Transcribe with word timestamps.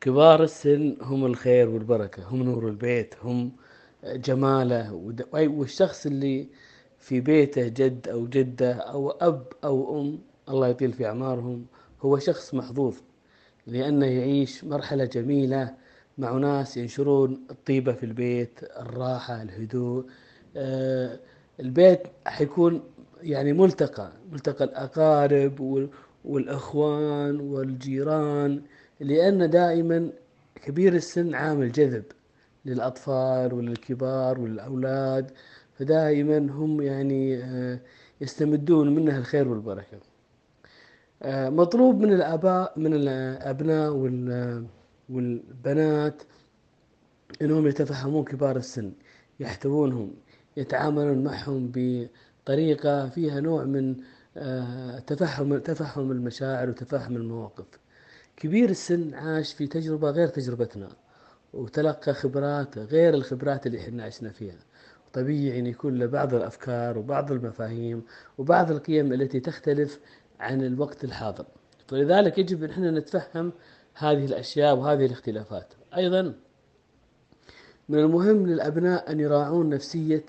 كبار 0.00 0.42
السن 0.42 0.96
هم 1.00 1.24
الخير 1.26 1.68
والبركة 1.68 2.22
هم 2.28 2.42
نور 2.42 2.68
البيت 2.68 3.14
هم 3.22 3.52
جماله 4.04 5.14
والشخص 5.32 6.06
اللي 6.06 6.48
في 6.98 7.20
بيته 7.20 7.68
جد 7.68 8.08
أو 8.08 8.26
جدة 8.26 8.72
أو 8.72 9.10
أب 9.10 9.46
أو 9.64 10.00
أم 10.00 10.18
الله 10.48 10.68
يطيل 10.68 10.92
في 10.92 11.06
أعمارهم 11.06 11.66
هو 12.02 12.18
شخص 12.18 12.54
محظوظ 12.54 12.96
لأنه 13.66 14.06
يعيش 14.06 14.64
مرحلة 14.64 15.04
جميلة 15.04 15.74
مع 16.18 16.32
ناس 16.32 16.76
ينشرون 16.76 17.40
الطيبة 17.50 17.92
في 17.92 18.06
البيت 18.06 18.60
الراحة 18.62 19.42
الهدوء. 19.42 20.04
آه، 20.56 21.20
البيت 21.60 22.02
حيكون 22.26 22.82
يعني 23.22 23.52
ملتقى 23.52 24.12
ملتقى 24.32 24.64
الأقارب 24.64 25.60
وال- 25.60 25.88
والأخوان 26.24 27.40
والجيران. 27.40 28.62
لأن 29.00 29.50
دائما 29.50 30.10
كبير 30.54 30.94
السن 30.94 31.34
عامل 31.34 31.72
جذب 31.72 32.04
للأطفال 32.64 33.54
وللكبار 33.54 34.40
وللأولاد 34.40 35.30
فدائما 35.78 36.38
هم 36.38 36.80
يعني 36.82 37.44
آه، 37.44 37.80
يستمدون 38.20 38.94
منها 38.94 39.18
الخير 39.18 39.48
والبركة. 39.48 39.98
آه، 41.22 41.48
مطلوب 41.48 42.00
من 42.00 42.12
الآباء 42.12 42.72
من 42.78 42.94
الأبناء 42.94 43.90
وال- 43.92 44.66
والبنات 45.08 46.22
إنهم 47.42 47.66
يتفهمون 47.66 48.24
كبار 48.24 48.56
السن 48.56 48.92
يحتوونهم 49.40 50.14
يتعاملون 50.56 51.24
معهم 51.24 51.72
بطريقة 51.74 53.08
فيها 53.08 53.40
نوع 53.40 53.64
من 53.64 53.96
آه، 54.36 54.98
تفهم 54.98 55.58
تفهم 55.58 56.10
المشاعر 56.12 56.68
وتفهم 56.68 57.16
المواقف. 57.16 57.66
كبير 58.38 58.70
السن 58.70 59.14
عاش 59.14 59.54
في 59.54 59.66
تجربة 59.66 60.10
غير 60.10 60.28
تجربتنا 60.28 60.88
وتلقى 61.52 62.14
خبرات 62.14 62.78
غير 62.78 63.14
الخبرات 63.14 63.66
اللي 63.66 63.78
إحنا 63.80 64.04
عشنا 64.04 64.30
فيها. 64.30 64.58
طبيعي 65.12 65.58
إن 65.58 65.66
يكون 65.66 65.98
له 65.98 66.06
بعض 66.06 66.34
الأفكار 66.34 66.98
وبعض 66.98 67.32
المفاهيم 67.32 68.02
وبعض 68.38 68.70
القيم 68.70 69.12
التي 69.12 69.40
تختلف 69.40 70.00
عن 70.40 70.62
الوقت 70.62 71.04
الحاضر. 71.04 71.46
فلذلك 71.88 72.38
يجب 72.38 72.64
إن 72.64 72.70
إحنا 72.70 72.90
نتفهم 72.90 73.52
هذه 73.94 74.24
الأشياء 74.24 74.76
وهذه 74.76 75.06
الاختلافات. 75.06 75.74
أيضا 75.96 76.34
من 77.88 77.98
المهم 77.98 78.46
للأبناء 78.46 79.12
أن 79.12 79.20
يراعون 79.20 79.68
نفسية 79.68 80.24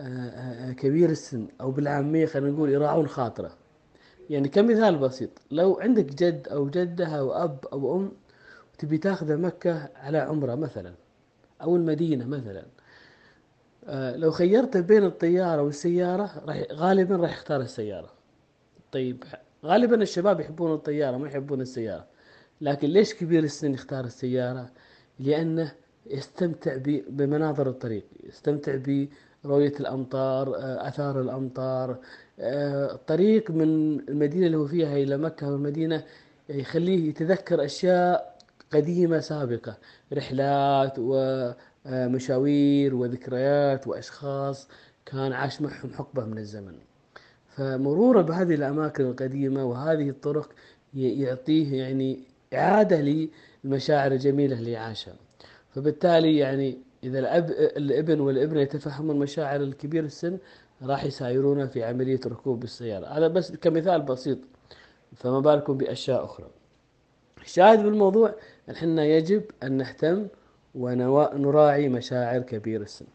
آه، 0.00 0.04
آه، 0.04 0.72
كبير 0.72 1.10
السن 1.10 1.48
أو 1.60 1.70
بالعامية 1.70 2.26
خلينا 2.26 2.50
نقول 2.50 2.70
يراعون 2.70 3.08
خاطره. 3.08 3.67
يعني 4.30 4.48
كمثال 4.48 4.98
بسيط 4.98 5.30
لو 5.50 5.80
عندك 5.80 6.04
جد 6.04 6.48
أو 6.48 6.68
جدة 6.70 7.06
أو 7.06 7.32
أب 7.32 7.66
أو 7.72 7.96
أم 7.96 8.12
تبي 8.78 8.98
تاخذه 8.98 9.36
مكة 9.36 9.88
على 9.96 10.18
عمرة 10.18 10.54
مثلا 10.54 10.94
أو 11.62 11.76
المدينة 11.76 12.26
مثلا 12.26 12.66
آه، 13.84 14.16
لو 14.16 14.30
خيرته 14.30 14.80
بين 14.80 15.04
الطيارة 15.04 15.62
والسيارة 15.62 16.42
راح 16.46 16.62
غالبا 16.72 17.16
راح 17.16 17.32
يختار 17.32 17.60
السيارة. 17.60 18.10
طيب 18.92 19.24
غالبا 19.64 20.02
الشباب 20.02 20.40
يحبون 20.40 20.72
الطيارة 20.74 21.16
ما 21.16 21.28
يحبون 21.28 21.60
السيارة 21.60 22.06
لكن 22.60 22.88
ليش 22.88 23.14
كبير 23.14 23.44
السن 23.44 23.74
يختار 23.74 24.04
السيارة؟ 24.04 24.70
لأنه 25.18 25.72
يستمتع 26.06 26.76
بمناظر 27.08 27.68
الطريق 27.68 28.04
يستمتع 28.24 28.76
برؤية 29.48 29.72
الأمطار 29.80 30.56
آه، 30.56 30.88
آثار 30.88 31.20
الأمطار 31.20 31.96
آه، 32.40 32.92
الطريق 32.92 33.50
من 33.50 34.00
المدينة 34.08 34.46
اللي 34.46 34.56
هو 34.56 34.66
فيها 34.66 34.96
إلى 34.96 35.16
مكة 35.16 35.52
والمدينة 35.52 36.04
يخليه 36.48 37.08
يتذكر 37.08 37.64
أشياء 37.64 38.38
قديمة 38.72 39.20
سابقة 39.20 39.76
رحلات 40.12 40.94
ومشاوير 41.86 42.94
وذكريات 42.94 43.86
وأشخاص 43.86 44.68
كان 45.06 45.32
عاش 45.32 45.60
معهم 45.62 45.92
حقبة 45.94 46.24
من 46.24 46.38
الزمن. 46.38 46.74
فمرورة 47.56 48.22
بهذه 48.22 48.54
الأماكن 48.54 49.04
القديمة 49.04 49.64
وهذه 49.64 50.08
الطرق 50.08 50.50
يعطيه 50.94 51.78
يعني 51.78 52.20
إعادة 52.54 53.28
للمشاعر 53.64 54.12
الجميلة 54.12 54.58
اللي 54.58 54.76
عاشها. 54.76 55.14
فبالتالي 55.74 56.36
يعني 56.36 56.78
إذا 57.04 57.18
الأب 57.18 57.50
الابن 57.50 58.20
والابنة 58.20 58.60
يتفهمون 58.60 59.18
مشاعر 59.18 59.60
الكبير 59.60 60.04
السن 60.04 60.38
راح 60.82 61.04
يسايرونه 61.04 61.66
في 61.66 61.84
عملية 61.84 62.20
ركوب 62.26 62.64
السيارة. 62.64 63.06
هذا 63.06 63.28
بس 63.28 63.52
كمثال 63.52 64.02
بسيط 64.02 64.38
فما 65.16 65.40
بالكم 65.40 65.76
بأشياء 65.78 66.24
أخرى. 66.24 66.46
الشاهد 67.42 67.82
بالموضوع 67.82 68.34
أن 68.68 68.76
حنا 68.76 69.04
يجب 69.04 69.42
أن 69.62 69.72
نهتم 69.72 70.26
ونراعي 70.74 71.88
مشاعر 71.88 72.40
كبير 72.40 72.82
السن. 72.82 73.06